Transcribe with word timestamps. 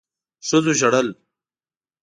ښځو 0.47 0.71
ژړل 0.79 1.07